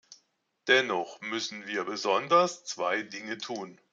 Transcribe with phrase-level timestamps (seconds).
[0.67, 3.79] Dennoch müssen wir besonders zwei Dinge tun.